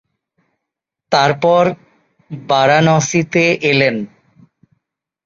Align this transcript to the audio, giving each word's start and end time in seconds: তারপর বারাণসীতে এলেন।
তারপর 1.11 1.63
বারাণসীতে 2.31 3.43
এলেন। 3.71 3.95